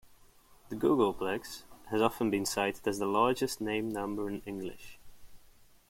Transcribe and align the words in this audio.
The 0.69 0.75
googolplex 0.75 1.61
has 1.91 2.01
often 2.01 2.31
been 2.31 2.43
cited 2.47 2.87
as 2.87 2.97
the 2.97 3.05
largest 3.05 3.61
named 3.61 3.93
number 3.93 4.27
in 4.27 4.41
English. 4.47 4.97